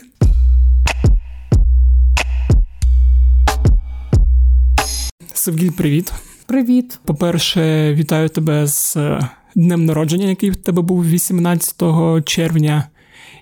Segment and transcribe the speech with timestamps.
[5.48, 6.14] Севгіль, привіт.
[6.45, 7.00] Привіт.
[7.06, 11.84] По-перше, вітаю тебе з е, днем народження, який в тебе був 18
[12.26, 12.88] червня.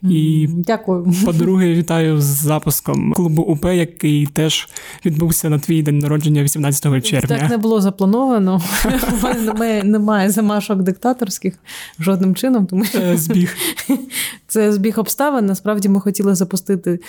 [0.10, 1.14] І Дякую.
[1.26, 4.70] По-друге, вітаю з запуском клубу УП, який теж
[5.06, 7.40] відбувся на твій день народження 18 червня.
[7.40, 8.62] Так не було заплановано.
[9.56, 11.54] У мене немає замашок диктаторських
[12.00, 12.66] жодним чином.
[12.66, 13.56] Тому що збіг.
[14.48, 15.46] Це збіг обставин.
[15.46, 17.00] Насправді ми хотіли запустити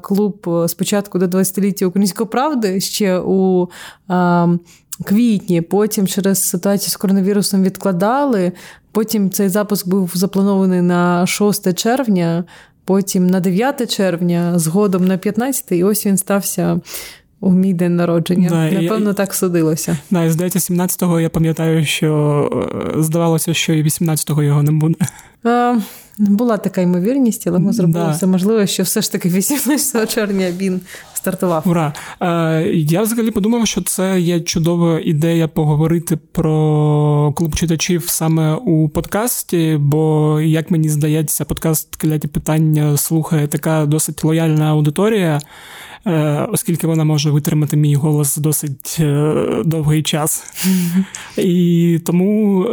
[0.00, 3.68] клуб спочатку до 20-ліття української правди ще у.
[5.04, 8.52] Квітні, потім через ситуацію з коронавірусом відкладали.
[8.92, 12.44] Потім цей запуск був запланований на 6 червня,
[12.84, 16.80] потім на 9 червня, згодом на 15, і ось він стався.
[17.42, 18.48] У мій день народження.
[18.48, 19.98] Да, Напевно, я, так судилося.
[20.10, 22.50] Да, і здається, 17-го я пам'ятаю, що
[22.96, 24.94] е, здавалося, що і 18-го його не буде.
[25.44, 25.76] А,
[26.18, 28.10] була така ймовірність, але ми зробили да.
[28.10, 30.80] все можливе, що все ж таки 18 червня він
[31.20, 31.62] стартував.
[31.66, 31.92] Ура!
[32.20, 38.88] Е, Я взагалі подумав, що це є чудова ідея поговорити про клуб читачів саме у
[38.88, 45.40] подкасті, бо, як мені здається, подкаст кляті питання слухає така досить лояльна аудиторія.
[46.06, 50.44] Е, оскільки вона може витримати мій голос досить е, довгий час.
[51.36, 52.66] І тому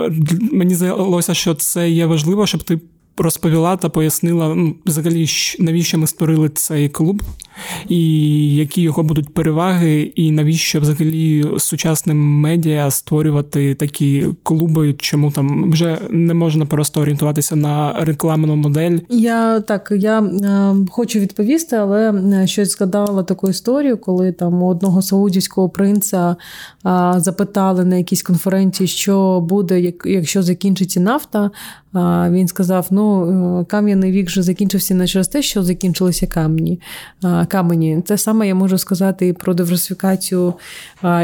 [0.52, 2.80] мені здалося, що це є важливо, щоб ти
[3.18, 5.28] розповіла та пояснила ну, взагалі,
[5.60, 7.24] навіщо ми створили цей клуб,
[7.90, 15.72] і які його будуть переваги, і навіщо взагалі сучасним медіа створювати такі клуби, чому там
[15.72, 18.98] вже не можна просто орієнтуватися на рекламну модель.
[19.10, 24.68] Я так я е, хочу відповісти, але е, щось згадала таку історію, коли там у
[24.68, 26.36] одного саудівського принца
[26.86, 31.52] е, запитали на якійсь конференції, що буде, як якщо закінчиться нафта.
[32.30, 33.26] Він сказав: ну,
[33.62, 36.80] е, кам'яний вік вже закінчився не через те, що закінчилися камні.
[37.48, 38.02] камені.
[38.06, 40.54] Те саме я можу сказати і про диверсифікацію,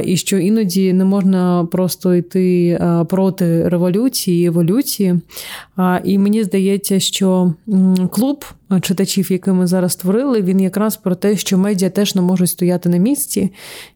[0.04, 2.80] і що іноді не можна просто йти
[3.10, 5.20] проти революції, еволюції.
[6.04, 7.54] І мені здається, що
[8.12, 8.46] клуб
[8.80, 12.90] читачів, який ми зараз створили, він якраз про те, що медіа теж не можуть стояти
[12.90, 13.52] на місці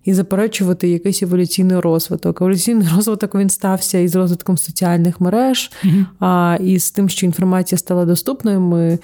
[0.06, 2.42] і заперечувати якийсь еволюційний розвиток.
[2.42, 7.80] Еволюційний розвиток він стався із розвитком соціальних мереж, mm а і з тим, що інформація
[7.80, 8.62] стала доступною.
[8.62, 9.00] Ми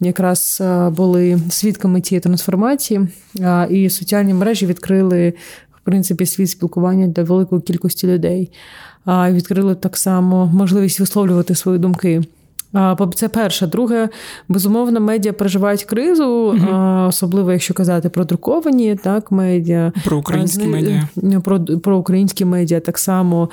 [0.00, 3.08] якраз були свідками цієї трансформації,
[3.70, 5.34] і соціальні мережі відкрили.
[5.76, 8.50] В принципі, світ спілкування для великої кількості людей.
[9.04, 12.22] а Відкрили так само можливість висловлювати свої думки.
[13.14, 13.66] Це перше.
[13.66, 14.08] Друге,
[14.48, 16.58] безумовно, медіа переживають кризу,
[17.08, 19.92] особливо якщо казати про друковані так, медіа.
[20.04, 21.08] Про українські медіа.
[21.44, 23.48] Про про українські медіа так само.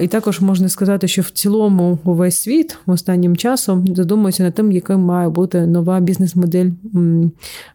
[0.00, 5.00] І також можна сказати, що в цілому увесь світ останнім часом задумується над тим, яким
[5.00, 6.70] має бути нова бізнес-модель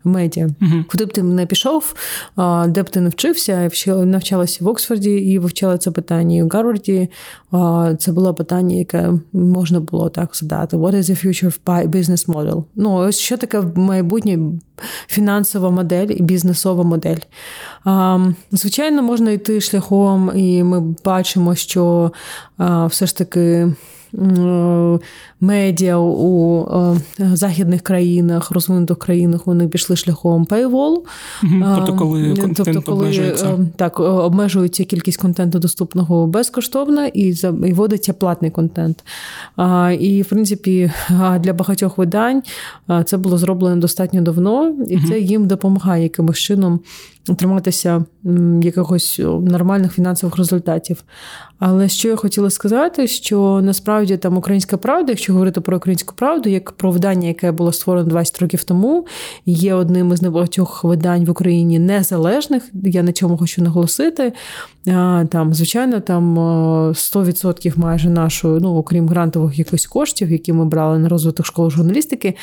[0.04, 0.50] медіа.
[0.62, 0.84] Угу.
[0.88, 1.94] Куди б ти не пішов,
[2.68, 6.36] де б ти не вчився, навчалася в Оксфорді і вивчала це питання.
[6.36, 7.10] І в Гарварді
[7.98, 12.28] це було питання, яке можна було так задати сказати, what is the future of business
[12.28, 12.64] model?
[12.76, 14.40] Ну, ось що таке майбутнє
[15.08, 17.18] фінансова модель і бізнесова модель.
[18.52, 22.12] Звичайно, можна йти шляхом, і ми бачимо, що
[22.88, 23.74] все ж таки
[25.42, 26.66] медіа у
[27.18, 30.98] західних країнах, розвинутих країнах, вони пішли шляхом paywall.
[31.76, 33.60] Тобто, коли тобто, коли обмежується.
[33.76, 37.34] так обмежується кількість контенту доступного безкоштовно і
[37.66, 39.04] і вводиться платний контент.
[40.00, 40.92] І, в принципі,
[41.40, 42.44] для багатьох видань
[43.06, 46.80] це було зроблено достатньо давно, і це їм допомагає якимось чином
[47.36, 48.06] триматися
[48.62, 51.04] якихось нормальних фінансових результатів.
[51.60, 56.50] Але що я хотіла сказати, що насправді там українська правда, якщо говорити про українську правду,
[56.50, 59.06] як про видання, яке було створено 20 років тому,
[59.46, 62.64] є одним із небагатьох видань в Україні незалежних.
[62.74, 64.34] Я на цьому хочу наголосити.
[65.30, 71.10] Там, звичайно, там 100% майже нашої, ну окрім грантових якихось коштів, які ми брали на
[71.10, 72.36] розвиток школи журналістики,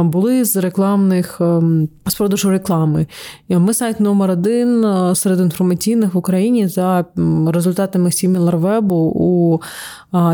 [0.00, 3.06] були з рекламних ем, з продажу реклами.
[3.48, 7.04] Ми сайт номер один серед інформаційних в Україні за
[7.46, 9.60] результатами Сіміларвебу у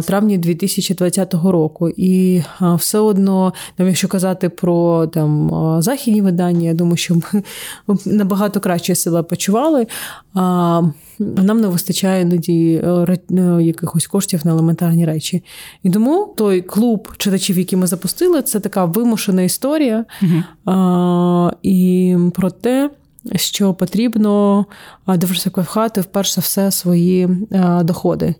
[0.02, 1.88] травні 2020 року.
[1.88, 5.50] І все одно, там, якщо казати про там
[5.82, 7.42] західні видання, я думаю, що ми
[8.06, 9.86] набагато краще себе почували.
[11.18, 15.44] Нам не вистачає іноді е, е, якихось коштів на елементарні речі.
[15.82, 20.04] І тому той клуб читачів, який ми запустили, це така вимушена історія.
[20.22, 20.72] Угу.
[20.76, 22.90] А, І про те,
[23.36, 24.66] що потрібно
[25.06, 27.28] диверсифікувати вперше все свої
[27.82, 28.34] доходи.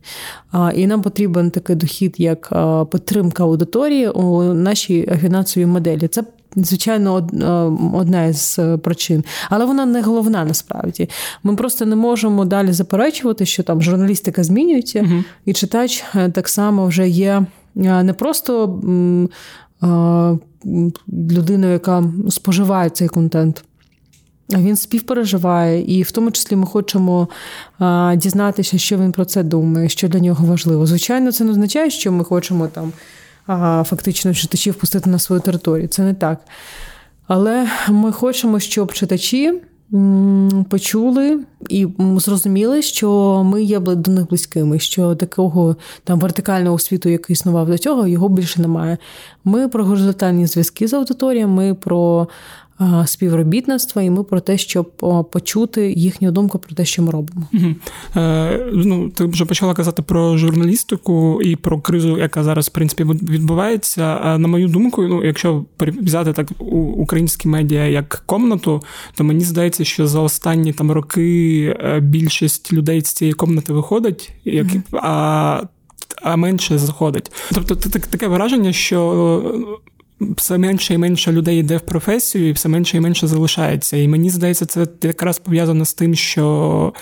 [0.74, 2.52] І нам потрібен такий дохід, як
[2.92, 6.08] підтримка аудиторії у нашій фінансовій моделі.
[6.08, 6.24] Це
[6.56, 7.28] Звичайно,
[7.94, 11.08] одна із причин, але вона не головна насправді.
[11.42, 16.48] Ми просто не можемо далі заперечувати, що там журналістика змінюється, uh і читач е, так
[16.48, 17.46] само вже є
[17.84, 18.80] не просто
[21.08, 23.64] людиною, яка споживає цей контент.
[24.50, 27.28] Він співпереживає, і в тому числі ми хочемо
[27.78, 30.86] а, дізнатися, що він про це думає, що для нього важливо.
[30.86, 32.92] Звичайно, це не означає, що ми хочемо там
[33.46, 35.88] а, фактично читачів пустити на свою територію.
[35.88, 36.40] Це не так.
[37.26, 39.60] Але ми хочемо, щоб читачі
[40.68, 41.86] почули і
[42.16, 47.78] зрозуміли, що ми є до них близькими, що такого там вертикального світу, який існував до
[47.78, 48.98] цього, його більше немає.
[49.44, 52.28] Ми про горизонтальні зв'язки з аудиторією, ми про
[53.06, 54.90] співробітництва, і ми про те, щоб
[55.32, 57.48] почути їхню думку про те, що ми робимо.
[57.52, 57.74] Угу.
[58.16, 63.04] Е, ну, Ти вже почала казати про журналістику і про кризу, яка зараз в принципі
[63.04, 64.36] відбувається.
[64.38, 66.48] На мою думку, ну якщо взяти так
[66.96, 68.82] українські медіа як комнату,
[69.14, 74.32] то мені здається, що за останні там роки е, більшість людей з цієї комнати виходить,
[74.44, 74.82] як угу.
[75.02, 75.62] а.
[76.22, 77.32] А менше заходить.
[77.54, 77.74] Тобто
[78.10, 79.42] таке враження, що
[80.20, 83.96] все менше і менше людей йде в професію, і все менше і менше залишається.
[83.96, 86.92] І мені здається, це якраз пов'язано з тим, що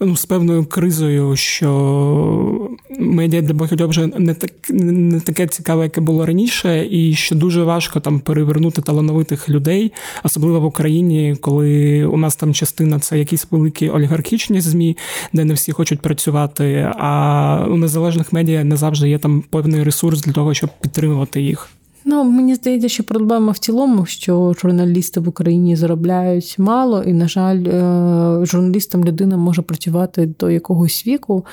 [0.00, 6.00] ну, з певною кризою, що медіа для багатьох вже не так не таке цікаве, яке
[6.00, 9.92] було раніше, і що дуже важко там перевернути талановитих людей,
[10.24, 14.96] особливо в Україні, коли у нас там частина це якісь великі олігархічні змі,
[15.32, 16.92] де не всі хочуть працювати.
[16.98, 21.68] А у незалежних медіа не завжди є там певний ресурс для того, щоб підтримувати їх.
[22.06, 27.28] Ну, мені здається, що проблема в цілому, що журналісти в Україні заробляють мало, і, на
[27.28, 31.46] жаль, е, журналістам людина може працювати до якогось віку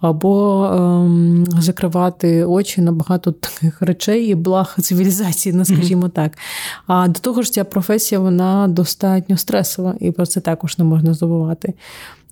[0.00, 6.32] або ем, закривати очі на багато таких речей і благ цивілізації, ну, скажімо так.
[6.86, 11.14] А до того ж, ця професія вона достатньо стресова, і про це також не можна
[11.14, 11.74] забувати.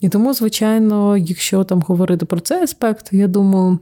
[0.01, 3.79] І тому, звичайно, якщо там говорити про цей аспект, я думаю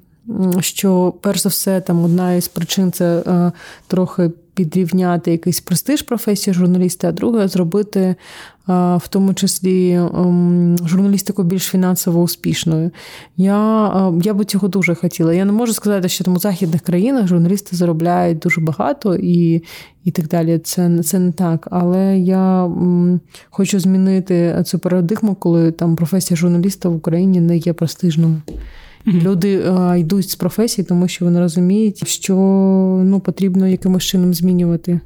[0.60, 3.52] що перш за все там одна із причин це е,
[3.86, 8.16] трохи підрівняти якийсь престиж професії журналіста, а друге зробити е,
[8.96, 12.90] в тому числі ем, журналістику більш фінансово успішною.
[13.36, 15.34] Я е, я би цього дуже хотіла.
[15.34, 19.62] Я не можу сказати, що там у західних країнах журналісти заробляють дуже багато і
[20.04, 20.58] і так далі.
[20.58, 21.68] Це це не так.
[21.70, 22.70] Але я
[23.50, 28.42] хочу змінити цю парадигму, коли там професія журналіста в Україні не є престижною.
[29.06, 29.22] Mm-hmm.
[29.22, 32.34] Люди а, йдуть з професії, тому що вони розуміють, що
[33.04, 35.00] ну, потрібно якимось чином змінювати.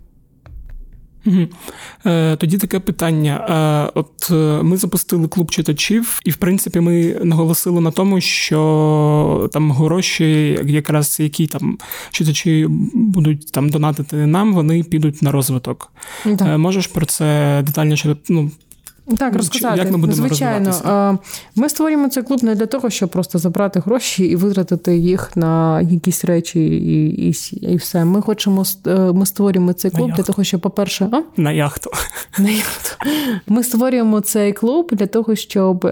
[2.06, 3.46] Е, тоді таке питання.
[3.86, 9.50] Е, от е, ми запустили клуб читачів, і в принципі ми наголосили на тому, що
[9.52, 11.78] там гроші, якраз які там
[12.10, 15.92] читачі будуть там донатити нам, вони підуть на розвиток.
[16.24, 16.58] Так.
[16.58, 18.50] Можеш про це детальніше ну,
[19.16, 19.78] Так, розказати.
[19.78, 21.18] Як ми будемо Звичайно,
[21.56, 25.80] ми створюємо цей клуб не для того, щоб просто забрати гроші і витратити їх на
[25.80, 27.34] якісь речі, і і,
[27.72, 28.04] і все.
[28.04, 31.40] Ми хочемо е, ми створюємо цей клуб для того, щоб, по-перше, а?
[31.40, 31.90] на яхту.
[32.38, 32.96] На яхту.
[33.46, 35.86] Ми створюємо цей клуб для того, щоб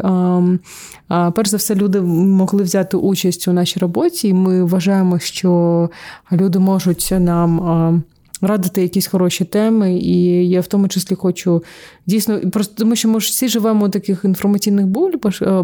[1.09, 4.29] а, перш за все люди могли взяти участь у нашій роботі.
[4.29, 5.91] І Ми вважаємо, що
[6.33, 8.03] люди можуть нам
[8.41, 11.65] радити якісь хороші теми, і я в тому числі хочу
[12.07, 15.63] дійсно просто тому, що ми ж всі живемо у таких інформаційних е, е,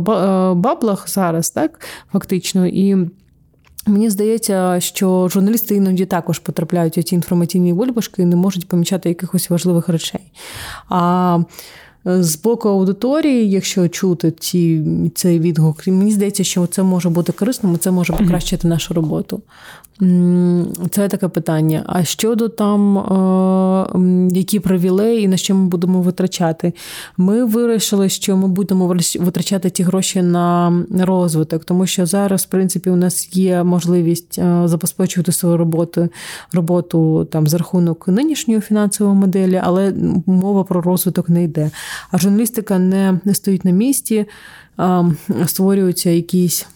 [0.55, 1.81] баблах зараз, так
[2.13, 2.67] фактично.
[2.67, 2.97] І
[3.87, 9.09] мені здається, що журналісти іноді також потрапляють у ці інформаційні бульбашки і не можуть помічати
[9.09, 10.33] якихось важливих речей.
[10.89, 11.39] А
[12.05, 17.79] з боку аудиторії, якщо чути ці, цей відгук, мені здається, що це може бути корисним,
[17.79, 19.43] це може покращити нашу роботу.
[20.91, 21.83] Це таке питання.
[21.87, 26.73] А щодо там, е, які привілеї і на що ми будемо витрачати,
[27.17, 32.91] ми вирішили, що ми будемо витрачати ті гроші на розвиток, тому що зараз, в принципі,
[32.91, 36.09] у нас є можливість е, забезпечувати свою роботу
[36.53, 39.95] роботу там за рахунок нинішньої фінансової моделі, але
[40.27, 41.71] мова про розвиток не йде.
[42.11, 44.27] А журналістика не, не стоїть на місці,
[45.47, 46.67] створюються якісь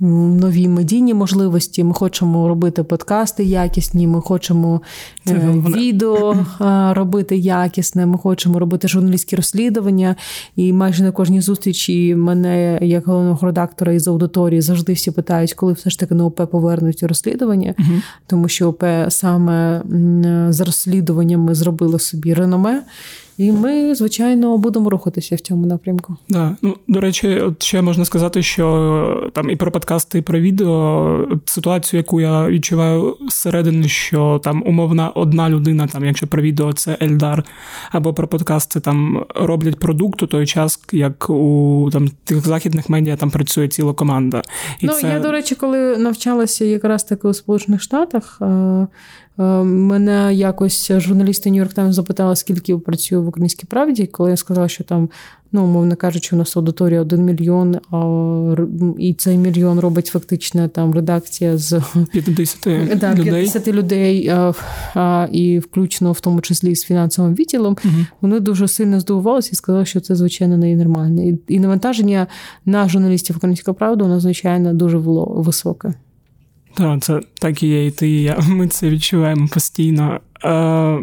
[0.00, 1.84] нові медійні можливості.
[1.84, 4.82] Ми хочемо робити подкасти якісні, ми хочемо
[5.28, 6.46] е, відео
[6.90, 10.16] робити якісне, ми хочемо робити журналістські розслідування.
[10.56, 15.72] І майже на кожній зустрічі мене, як головного редактора із аудиторії, завжди всі питають, коли
[15.72, 17.92] все ж таки на ОП повернуть розслідування, угу.
[18.26, 19.82] тому що ОП саме
[20.50, 22.82] з розслідуванням ми зробили собі реноме.
[23.38, 26.16] І ми, звичайно, будемо рухатися в цьому напрямку.
[26.28, 26.56] Да.
[26.62, 31.28] Ну, До речі, от ще можна сказати, що там і про подкасти, і про відео
[31.44, 36.96] ситуацію, яку я відчуваю зсередини, що там умовна одна людина, там, якщо про відео це
[37.02, 37.44] Ельдар,
[37.90, 43.16] або про подкасти там роблять продукт у той час, як у там тих західних медіа
[43.16, 44.42] там працює ціла команда.
[44.80, 45.08] І Ну, це...
[45.08, 48.40] я, до речі, коли навчалася якраз таки у Сполучених Штатах.
[49.38, 54.36] Е, Е, мене якось журналісти Нью-Йорк Таймс запитали, скільки працюю в українській правді, коли я
[54.36, 55.08] сказала, що там,
[55.52, 58.54] ну, мовно кажучи, у нас аудиторія 1 мільйон, а,
[58.98, 62.58] і цей мільйон робить фактично там редакція з 50
[62.98, 64.52] да, 50 людей, а,
[64.94, 67.76] а, і включно в тому числі з фінансовим відділом.
[67.84, 67.94] Угу.
[68.20, 71.22] Вони дуже сильно здивувалися і сказали, що це звичайно не нормально.
[71.22, 72.26] І, і навантаження
[72.66, 75.94] на журналістів української правди, воно звичайно дуже було високе.
[76.74, 78.38] Так, це так і є, і ти і я.
[78.48, 80.20] Ми це відчуваємо постійно.
[80.44, 80.98] Е,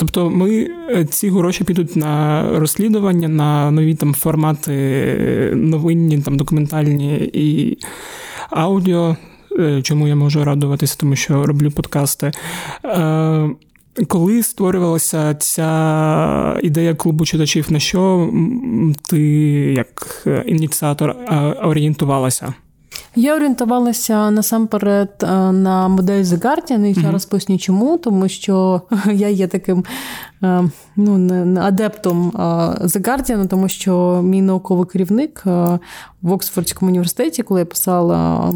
[0.00, 7.30] Тобто ми е, ці гроші підуть на розслідування, на нові там формати, новинні, там документальні
[7.32, 7.78] і
[8.50, 9.16] аудіо.
[9.58, 12.32] Е, чому я можу радуватися, тому що роблю подкасти.
[12.84, 13.50] Е,
[14.08, 18.30] коли створювалася ця ідея клубу читачів, на що
[19.08, 19.20] ти
[19.76, 21.16] як ініціатор
[21.62, 22.54] орієнтувалася?
[23.16, 29.28] Я орієнтувалася насамперед е, на модель The Guardian, і зараз поясню чому, тому що я
[29.28, 29.84] є таким
[30.96, 32.40] ну, не адептом е,
[32.86, 35.42] The Guardian, тому що мій науковий керівник
[36.22, 38.52] в Оксфордському університеті, коли я писала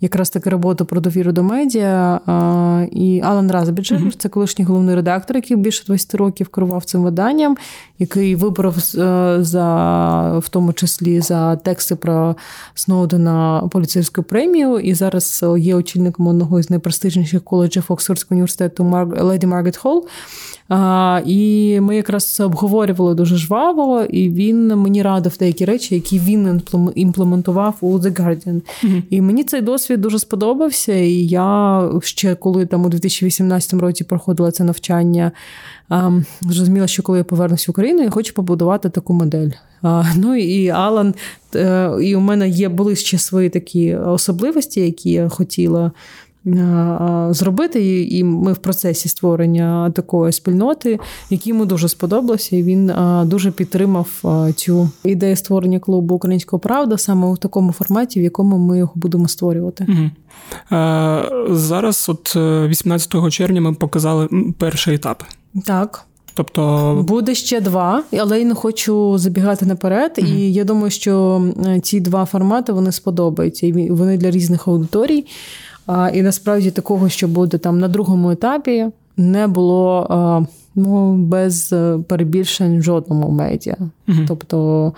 [0.00, 2.20] якраз таки роботу про довіру до медіа,
[2.92, 4.16] і Алан Разбіджер, mm-hmm.
[4.16, 7.56] це колишній головний редактор, який більше 20 років керував цим виданням,
[7.98, 8.74] який вибрав
[9.38, 12.36] за в тому числі за тексти про
[12.74, 19.76] Сноудена поліцейську премію, і зараз є очільником одного з найпрестижніших коледжів Оксфордського університету Леді Маргет
[19.76, 20.06] Холл.
[21.26, 26.62] І ми якраз це обговорювали дуже жваво, і він мені радив деякі речі, які він
[26.94, 28.60] імплементував у The Guardian.
[28.84, 29.02] Mm-hmm.
[29.10, 30.94] І мені цей досвід дуже сподобався.
[30.94, 35.32] І я ще коли там у 2018 році проходила це навчання,
[36.40, 39.50] зрозуміла, що коли я повернуся в Україну, я хочу побудувати таку модель.
[40.16, 41.14] Ну і Алан,
[41.54, 45.92] е, і у мене є були ще свої такі особливості, які я хотіла
[47.30, 48.04] зробити.
[48.04, 50.98] І ми в процесі створення такої спільноти,
[51.30, 52.92] які йому дуже сподобалося, і він
[53.24, 54.08] дуже підтримав
[54.56, 59.28] цю ідею створення клубу Українського правда саме у такому форматі, в якому ми його будемо
[59.28, 59.86] створювати.
[59.88, 60.10] Угу.
[61.50, 65.22] Зараз, от 18 е, червня, ми показали перший етап.
[65.64, 66.06] Так.
[66.34, 70.12] Тобто буде ще два, але я не хочу забігати наперед.
[70.18, 71.42] mm І я думаю, що
[71.82, 73.66] ці два формати вони сподобаються.
[73.66, 75.24] І вони для різних аудиторій.
[76.14, 78.86] І насправді такого, що буде там на другому етапі,
[79.16, 80.06] не було
[80.74, 83.76] ну, без е, перебільшень в жодному медіа.
[84.08, 84.92] mm Тобто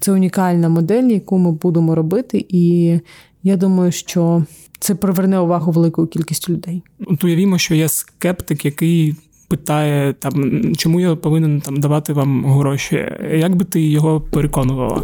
[0.00, 2.94] це унікальна модель, яку ми будемо робити, і
[3.42, 4.44] я думаю, що
[4.78, 6.82] це приверне увагу великої кількості людей.
[7.06, 9.14] От уявімо, що є скептик, який
[9.48, 15.02] питає, там, чому я повинен там давати вам гроші, як би ти його переконувала?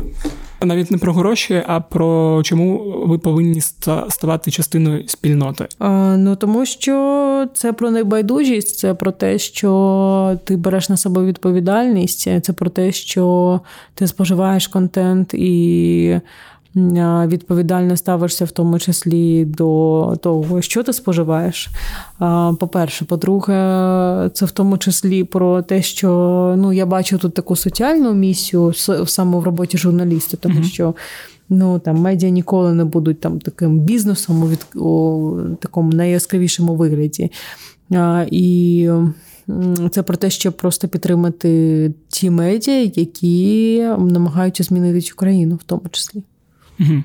[0.65, 3.61] Навіть не про гроші, а про чому ви повинні
[4.09, 5.67] ставати частиною спільноти?
[5.79, 11.25] А, Ну тому що це про небайдужість, це про те, що ти береш на себе
[11.25, 13.61] відповідальність, це про те, що
[13.95, 16.21] ти споживаєш контент і
[17.27, 21.69] відповідально ставишся в тому числі до того, що ти споживаєш.
[22.61, 23.55] По-перше, по-друге,
[24.35, 26.09] це в тому числі про те, що
[26.59, 28.73] ну, я бачу тут таку соціальну місію
[29.07, 30.73] саме в роботі журналіста, тому mm-hmm.
[30.73, 30.95] що.
[31.49, 37.31] Ну там медіа ніколи не будуть там таким бізнесом у, від, у такому найяскравішому вигляді.
[37.91, 38.89] А, І
[39.91, 45.83] це про те, щоб просто підтримати ті медіа, які намагаються змінити цю країну, в тому
[45.91, 46.23] числі.
[46.81, 47.03] Угу.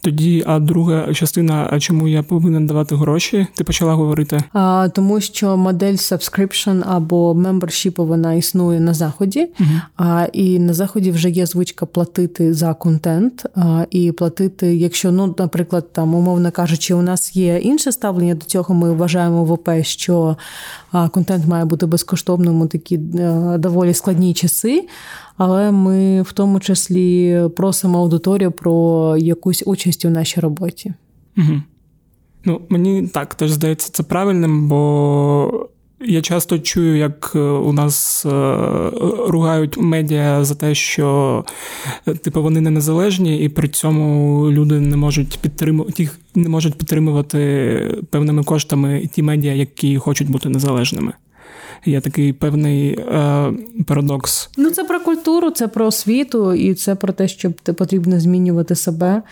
[0.00, 3.46] Тоді, а друга частина, а чому я повинен давати гроші?
[3.54, 4.40] Ти почала говорити?
[4.52, 10.72] А, Тому що модель subscription або membership, вона існує на заході, uh а і на
[10.72, 16.50] заході вже є звичка платити за контент, а, і платити, якщо ну, наприклад, там умовно
[16.50, 18.74] кажучи, у нас є інше ставлення до цього.
[18.74, 20.36] Ми вважаємо в ОП, що
[20.92, 24.84] а, контент має бути безкоштовним у такі а, е, доволі складні часи
[25.38, 30.94] але ми в тому числі просимо аудиторію про якусь участь у нашій роботі.
[31.36, 31.62] Угу.
[32.44, 35.68] Ну, Мені так теж здається це правильним, бо
[36.00, 38.30] я часто чую, як е, у нас е,
[39.28, 41.44] ругають медіа за те, що
[42.06, 48.04] е, типу вони не незалежні, і при цьому люди не можуть підтримувати не можуть підтримувати
[48.10, 51.12] певними коштами ті медіа, які хочуть бути незалежними
[51.84, 53.52] є такий певний е,
[53.86, 54.50] парадокс.
[54.56, 59.22] Ну, це про культуру, це про освіту, і це про те, що потрібно змінювати себе.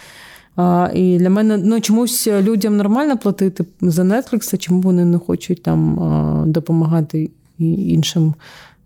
[0.57, 5.19] А, І для мене ну чомусь людям нормально платити за Netflix, а чому вони не
[5.19, 8.35] хочуть там а, допомагати іншим.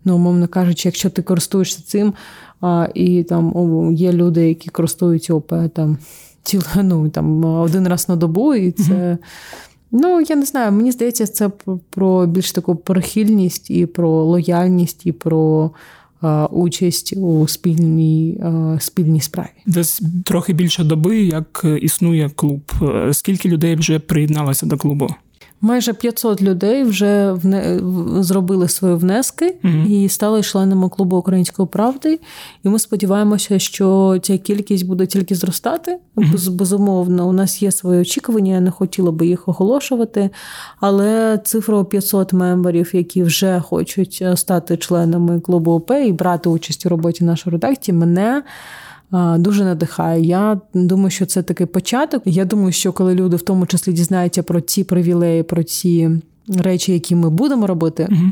[0.05, 2.13] Ну, умовно кажучи, якщо ти користуєшся цим,
[2.61, 5.97] а, і там о, є люди, які користуються ОП там
[6.43, 8.93] ціл, ну, там один раз на добу, і це.
[8.93, 9.17] Mm-hmm.
[9.91, 11.49] Ну, я не знаю, мені здається, це
[11.89, 15.71] про більш таку прихильність і про лояльність, і про
[16.23, 19.47] е, участь у спільній е, спільній справі.
[19.65, 22.71] Десь трохи більше доби, як існує клуб.
[23.11, 25.09] Скільки людей вже приєдналося до клубу?
[25.61, 27.79] Майже 500 людей вже вне...
[28.19, 32.19] зробили свої внески mm і стали членами клубу української правди.
[32.63, 35.97] І ми сподіваємося, що ця кількість буде тільки зростати.
[36.15, 38.53] mm Безумовно, у нас є свої очікування.
[38.53, 40.29] Я не хотіла би їх оголошувати.
[40.79, 46.85] Але цифра 500 мемберів, які вже хочуть е, стати членами клубу ОП і брати участь
[46.85, 48.43] у роботі нашої редакції, мене
[49.37, 50.23] дуже надихає.
[50.23, 52.23] Я думаю, що це такий початок.
[52.25, 56.09] Я думаю, що коли люди в тому числі дізнаються про ці привілеї, про ці
[56.47, 58.07] речі, які ми будемо робити.
[58.11, 58.31] Угу.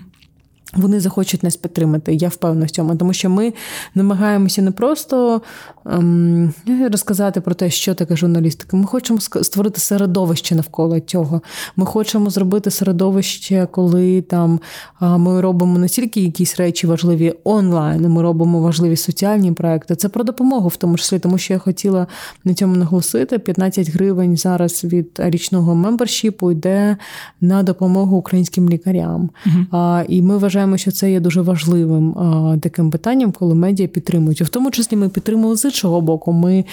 [0.73, 3.53] Вони захочуть нас підтримати, я впевнена в цьому, тому що ми
[3.95, 5.41] намагаємося не просто
[5.85, 6.53] ем,
[6.91, 8.77] розказати про те, що таке журналістика.
[8.77, 11.41] Ми хочемо створити середовище навколо цього.
[11.75, 14.59] Ми хочемо зробити середовище, коли там
[15.01, 19.95] ми робимо не тільки якісь речі важливі онлайн, ми робимо важливі соціальні проекти.
[19.95, 22.07] Це про допомогу, в тому числі, тому що я хотіла
[22.43, 26.97] на цьому наголосити: 15 гривень зараз від річного мембершіпу йде
[27.41, 29.29] на допомогу українським лікарям.
[29.45, 30.05] Uh-huh.
[30.05, 32.15] І ми вважаємо вважаємо, що це є дуже важливим
[32.61, 34.41] таким питанням, коли медіа підтримують.
[34.41, 36.31] В тому числі ми підтримуємо з іншого боку.
[36.31, 36.65] Ми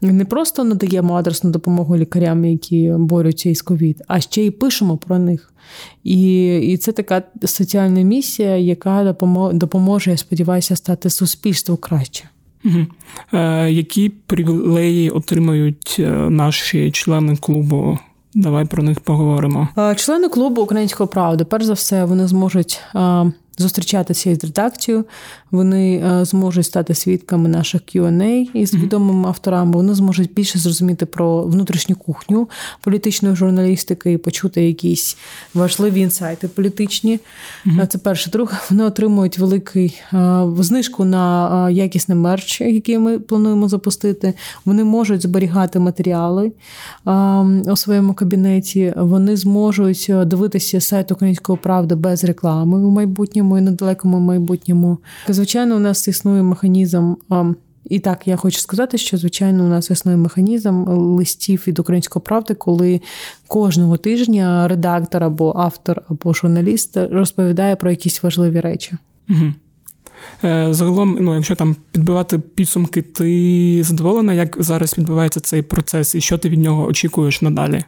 [0.00, 5.18] не просто надаємо адресну допомогу лікарям, які борються із ковід, а ще й пишемо про
[5.18, 5.52] них.
[6.04, 9.16] І і це така соціальна місія, яка
[9.52, 12.24] допоможе, я сподіваюся, стати суспільству краще.
[13.32, 17.98] Е, Які привілеї отримають е, наші члени клубу
[18.36, 19.68] Давай про них поговоримо.
[19.96, 22.80] Члени клубу Української правди, перш за все, вони зможуть
[23.58, 25.04] зустрічатися із редакцією,
[25.56, 29.72] вони е, зможуть стати свідками наших Q&A із відомими авторами.
[29.72, 32.48] Вони зможуть більше зрозуміти про внутрішню кухню
[32.82, 35.16] політичної журналістики і почути якісь
[35.54, 37.20] важливі інсайти політичні.
[37.66, 37.86] Mm-hmm.
[37.86, 38.30] Це перше.
[38.30, 44.34] Друге, вони отримують великий е, знижку на якісний мерч, який ми плануємо запустити.
[44.64, 46.52] Вони можуть зберігати матеріали
[47.66, 48.94] у своєму кабінеті.
[48.96, 54.98] Вони зможуть дивитися сайт Української правди без реклами у майбутньому і недалекому майбутньому.
[55.46, 57.14] Звичайно, у нас існує механізм.
[57.84, 62.54] І так, я хочу сказати, що звичайно у нас існує механізм листів від української правди,
[62.54, 63.00] коли
[63.46, 68.92] кожного тижня редактор або автор, або журналіст розповідає про якісь важливі речі.
[69.30, 69.52] Угу.
[70.74, 76.38] Загалом, ну, якщо там підбивати підсумки, ти задоволена, як зараз відбувається цей процес, і що
[76.38, 77.84] ти від нього очікуєш надалі?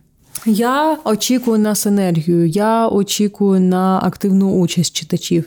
[0.46, 5.44] Я очікую на синергію, я очікую на активну участь читачів.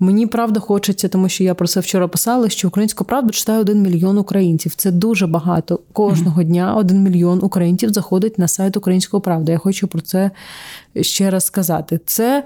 [0.00, 3.82] Мені правда хочеться, тому що я про це вчора писала, що українську правду читає один
[3.82, 4.74] мільйон українців.
[4.74, 5.80] Це дуже багато.
[5.92, 6.44] Кожного mm-hmm.
[6.44, 9.52] дня один мільйон українців заходить на сайт Української правди.
[9.52, 10.30] Я хочу про це
[11.00, 12.00] ще раз сказати.
[12.06, 12.44] Це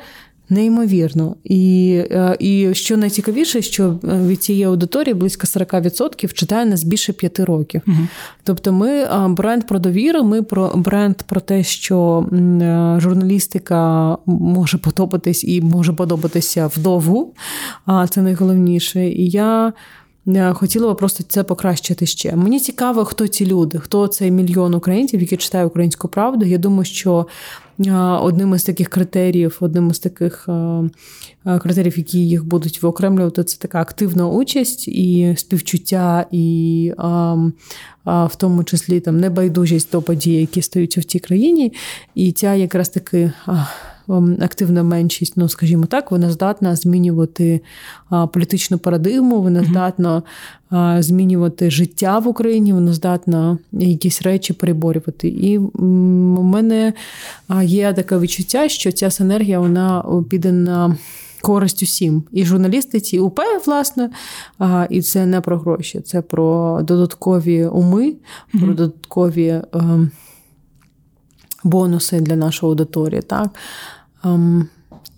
[0.50, 1.36] неймовірно.
[1.44, 7.12] І е, і що найцікавіше, що е, від цієї аудиторії близько 40% читає нас більше
[7.12, 7.82] 5 років.
[7.86, 7.96] Угу.
[8.44, 12.26] Тобто, ми е, бренд про довіру, ми про бренд про те, що
[12.98, 17.34] журналістика може подобатись і може подобатися вдовгу,
[17.86, 19.08] а це найголовніше.
[19.08, 19.72] І я.
[20.52, 22.36] Хотіла би просто це покращити ще.
[22.36, 26.44] Мені цікаво, хто ці люди, хто цей мільйон українців, які читають українську правду.
[26.44, 27.26] Я думаю, що
[28.20, 30.48] одним із таких критеріїв, одним із таких
[31.60, 36.92] критеріїв, які їх будуть виокремлювати, це така активна участь і співчуття, і
[38.06, 41.72] в тому числі там небайдужість до подій, які стаються в цій країні.
[42.14, 43.32] І ця якраз таки.
[44.40, 47.60] Активна меншість, ну скажімо так, вона здатна змінювати
[48.32, 50.22] політичну парадигму, вона здатна
[51.02, 55.28] змінювати життя в Україні, вона здатна якісь речі переборювати.
[55.28, 56.92] І у мене
[57.62, 60.96] є таке відчуття, що ця синергія вона піде на.
[61.42, 64.10] Користь усім і журналістиці, і УП, власне,
[64.90, 68.60] і це не про гроші, це про додаткові уми, mm-hmm.
[68.60, 69.64] про додаткові е,
[71.64, 73.22] бонуси для нашої аудиторії.
[73.22, 73.48] Так?
[74.24, 74.68] Ем,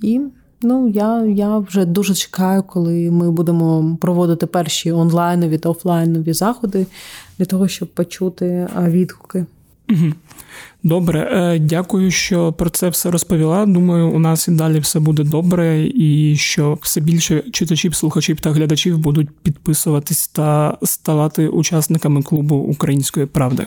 [0.03, 0.21] і
[0.65, 6.87] Ну, я я вже дуже чекаю, коли ми будемо проводити перші онлайнові та офлайнові заходи
[7.39, 9.47] для того, щоб почути відгуки.
[10.83, 13.67] Добре, е, дякую, що про це все розповіла.
[13.67, 18.51] Думаю, у нас і далі все буде добре, і що все більше читачів, слухачів та
[18.53, 23.67] глядачів будуть підписуватись та ставати учасниками клубу української правди.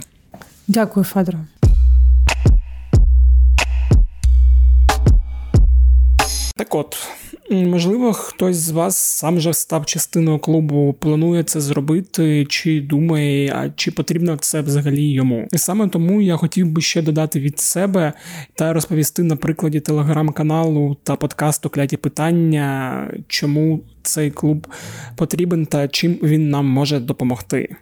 [0.67, 1.39] Дякую, Федоро.
[6.75, 6.97] От,
[7.51, 13.69] можливо, хтось з вас сам же став частиною клубу, планує це зробити, чи думає, а
[13.69, 15.47] чи потрібно це взагалі йому.
[15.51, 18.13] І саме тому я хотів би ще додати від себе
[18.53, 24.67] та розповісти на прикладі телеграм-каналу та подкасту Кляті питання, чому цей клуб
[25.15, 27.75] потрібен та чим він нам може допомогти.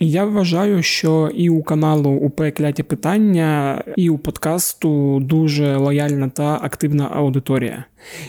[0.00, 6.58] Я вважаю, що і у каналу УП Кляті питання, і у подкасту дуже лояльна та
[6.62, 7.84] активна аудиторія.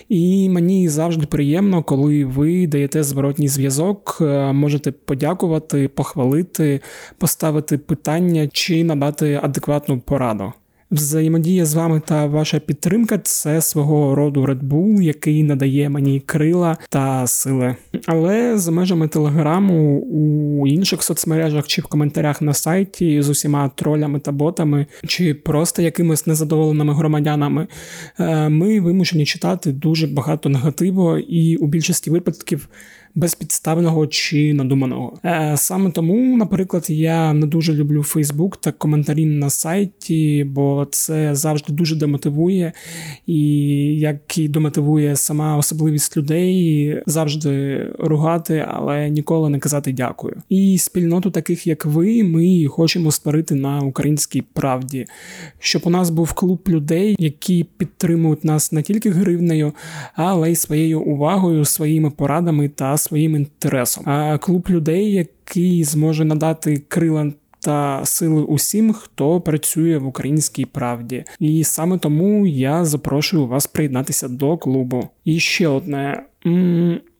[0.09, 6.81] І мені завжди приємно, коли ви даєте зворотній зв'язок, е, можете подякувати, похвалити,
[7.17, 10.53] поставити питання чи надати адекватну пораду.
[10.91, 16.77] Взаємодія з вами та ваша підтримка це свого роду Red Bull, який надає мені крила
[16.89, 17.75] та сили.
[18.05, 24.19] Але за межами телеграму у інших соцмережах чи в коментарях на сайті з усіма тролями
[24.19, 27.67] та ботами, чи просто якимись незадоволеними громадянами,
[28.19, 32.69] е, ми вимушені читати дуже багато негативу, і у більшості випадків
[33.15, 35.19] безпідставного чи надуманого.
[35.25, 41.35] Е, саме тому, наприклад, я не дуже люблю Фейсбук та коментарі на сайті, бо це
[41.35, 42.73] завжди дуже демотивує,
[43.25, 43.41] і
[43.99, 50.35] як і демотивує сама особливість людей завжди ругати, але ніколи не казати дякую.
[50.49, 55.05] І спільноту таких, як ви, ми хочемо створити на українській правді,
[55.59, 59.73] щоб у нас був клуб людей, які підтримують нас не тільки гривнею,
[60.13, 64.03] але й своєю увагою, своїми порадами та своїм інтересом.
[64.07, 67.31] А клуб людей, який зможе надати крила.
[67.61, 74.27] Та сили усім, хто працює в українській правді, і саме тому я запрошую вас приєднатися
[74.27, 75.09] до клубу.
[75.25, 76.23] І ще одне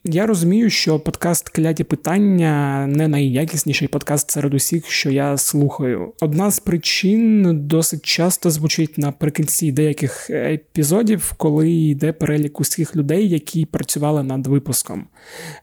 [0.04, 6.14] я розумію, що подкаст кляті питання не найякісніший подкаст серед усіх, що я слухаю.
[6.22, 13.66] Одна з причин досить часто звучить наприкінці деяких епізодів, коли йде перелік усіх людей, які
[13.66, 15.08] працювали над випуском.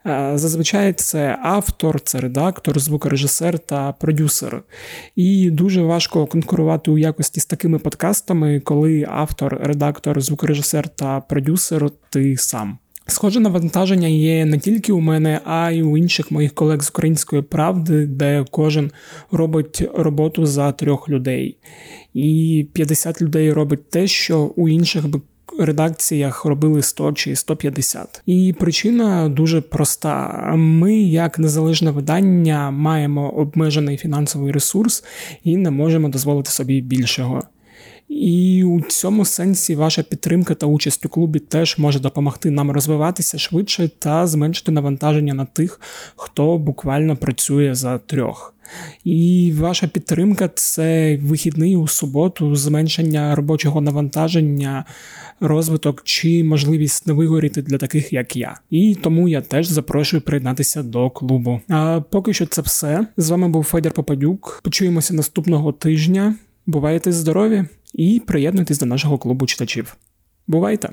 [0.05, 4.63] Е, зазвичай це автор, це редактор, звукорежисер та продюсер.
[5.15, 11.89] І дуже важко конкурувати у якості з такими подкастами, коли автор, редактор, звукорежисер та продюсер
[12.09, 12.77] ти сам.
[13.07, 17.41] Схоже навантаження є не тільки у мене, а й у інших моїх колег з української
[17.41, 18.91] правди, де кожен
[19.31, 21.57] робить роботу за трьох людей,
[22.13, 25.05] і 50 людей робить те, що у інших.
[25.59, 28.21] Редакціях робили 100 чи 150.
[28.25, 35.03] І причина дуже проста: ми, як незалежне видання, маємо обмежений фінансовий ресурс
[35.43, 37.43] і не можемо дозволити собі більшого.
[38.09, 43.37] І у цьому сенсі ваша підтримка та участь у клубі теж може допомогти нам розвиватися
[43.37, 45.81] швидше та зменшити навантаження на тих,
[46.15, 48.53] хто буквально працює за трьох.
[49.03, 54.85] І ваша підтримка це вихідний у суботу, зменшення робочого навантаження,
[55.39, 58.59] розвиток чи можливість не вигоріти для таких, як я.
[58.69, 61.61] І тому я теж запрошую приєднатися до клубу.
[61.69, 63.07] А поки що це все.
[63.17, 64.61] З вами був Федір Попадюк.
[64.63, 66.35] Почуємося наступного тижня.
[66.65, 67.65] Бувайте здорові
[67.97, 69.97] і приєднуйтесь до нашого клубу читачів.
[70.47, 70.89] Бувайте!